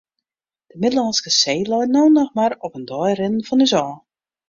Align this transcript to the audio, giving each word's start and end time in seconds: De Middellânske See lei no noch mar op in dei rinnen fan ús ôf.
De 0.71 0.77
Middellânske 0.85 1.33
See 1.35 1.69
lei 1.73 1.85
no 1.93 2.03
noch 2.17 2.31
mar 2.37 2.51
op 2.65 2.73
in 2.79 2.85
dei 2.93 3.11
rinnen 3.19 3.45
fan 3.47 3.65
ús 3.65 3.73
ôf. 3.85 3.93